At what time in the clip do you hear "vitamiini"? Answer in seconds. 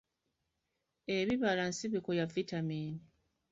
2.35-3.01